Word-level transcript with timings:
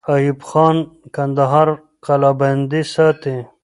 ایوب 0.13 0.39
خان 0.49 0.77
کندهار 1.15 1.67
قلابند 2.05 2.71
ساتي. 2.93 3.35